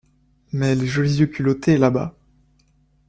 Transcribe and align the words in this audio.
Mais 0.51 0.73
les 0.73 0.87
jolis 0.87 1.17
yeux 1.19 1.27
culottés, 1.27 1.77
là-bas! 1.77 2.15